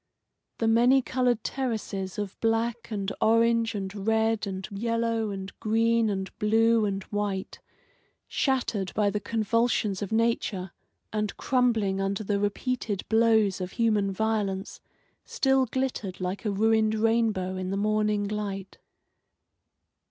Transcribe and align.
The 0.57 0.67
many 0.67 1.03
coloured 1.03 1.43
terraces 1.43 2.17
of 2.17 2.35
black 2.39 2.89
and 2.89 3.11
orange 3.21 3.75
and 3.75 4.07
red 4.07 4.47
and 4.47 4.67
yellow 4.71 5.29
and 5.29 5.51
green 5.59 6.09
and 6.09 6.35
blue 6.39 6.85
and 6.85 7.03
white, 7.11 7.59
shattered 8.27 8.91
by 8.95 9.11
the 9.11 9.19
convulsions 9.19 10.01
of 10.01 10.11
nature, 10.11 10.71
and 11.13 11.37
crumbling 11.37 12.01
under 12.01 12.23
the 12.23 12.39
repeated 12.39 13.07
blows 13.09 13.61
of 13.61 13.73
human 13.73 14.11
violence, 14.11 14.81
still 15.23 15.67
glittered 15.67 16.19
like 16.19 16.45
a 16.45 16.51
ruined 16.51 16.95
rainbow 16.95 17.55
in 17.55 17.69
the 17.69 17.77
morning 17.77 18.27
light. 18.27 18.79